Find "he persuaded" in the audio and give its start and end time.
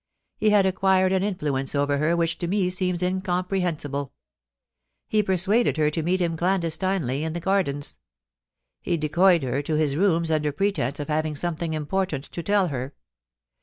5.07-5.77